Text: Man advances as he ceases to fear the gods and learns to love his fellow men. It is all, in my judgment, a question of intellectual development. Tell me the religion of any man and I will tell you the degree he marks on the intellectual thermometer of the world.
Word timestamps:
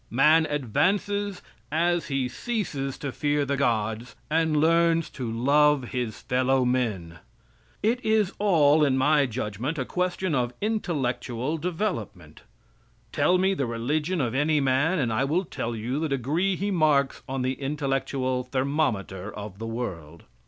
Man 0.09 0.47
advances 0.47 1.43
as 1.71 2.07
he 2.07 2.27
ceases 2.27 2.97
to 2.97 3.11
fear 3.11 3.45
the 3.45 3.55
gods 3.55 4.15
and 4.31 4.57
learns 4.57 5.11
to 5.11 5.31
love 5.31 5.89
his 5.89 6.19
fellow 6.21 6.65
men. 6.65 7.19
It 7.83 8.03
is 8.03 8.33
all, 8.39 8.83
in 8.83 8.97
my 8.97 9.27
judgment, 9.27 9.77
a 9.77 9.85
question 9.85 10.33
of 10.33 10.55
intellectual 10.59 11.59
development. 11.59 12.41
Tell 13.11 13.37
me 13.37 13.53
the 13.53 13.67
religion 13.67 14.19
of 14.21 14.33
any 14.33 14.59
man 14.59 14.97
and 14.97 15.13
I 15.13 15.23
will 15.23 15.45
tell 15.45 15.75
you 15.75 15.99
the 15.99 16.09
degree 16.09 16.55
he 16.55 16.71
marks 16.71 17.21
on 17.29 17.43
the 17.43 17.53
intellectual 17.53 18.41
thermometer 18.45 19.31
of 19.31 19.59
the 19.59 19.67
world. 19.67 20.23